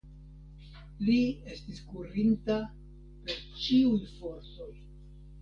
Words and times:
Li 1.09 1.17
estis 1.55 1.81
kurinta 1.89 2.57
per 3.29 3.45
ĉiuj 3.67 4.01
fortoj. 4.17 4.73